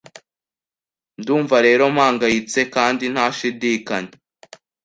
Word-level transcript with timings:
Ndumva 1.19 1.55
rero 1.67 1.83
mpangayitse 1.95 2.59
kandi 2.75 3.05
ntashidikanya 3.13 4.13